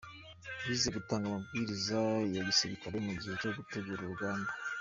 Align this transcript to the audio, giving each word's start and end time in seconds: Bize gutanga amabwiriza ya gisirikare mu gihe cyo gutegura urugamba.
Bize 0.65 0.87
gutanga 0.95 1.23
amabwiriza 1.27 1.99
ya 2.35 2.41
gisirikare 2.47 2.97
mu 3.05 3.11
gihe 3.19 3.33
cyo 3.41 3.51
gutegura 3.57 4.01
urugamba. 4.03 4.51